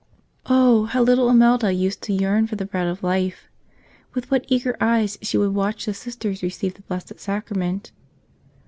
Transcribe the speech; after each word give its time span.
Oh, 0.47 0.85
how 0.85 1.03
little 1.03 1.29
Imelda 1.29 1.71
used 1.71 2.01
to 2.01 2.11
yearn 2.13 2.47
for 2.47 2.55
the 2.55 2.65
Bread 2.65 2.87
of 2.87 3.03
Life! 3.03 3.47
With 4.15 4.31
what 4.31 4.45
eager 4.47 4.75
eyes 4.81 5.19
she 5.21 5.37
would 5.37 5.53
watch 5.53 5.85
the 5.85 5.93
Sisters 5.93 6.41
receive 6.41 6.73
the 6.73 6.81
Blessed 6.81 7.19
Sacrament! 7.19 7.91